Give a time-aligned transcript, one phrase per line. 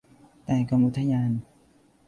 [0.45, 1.31] แต่กรมอุทยาน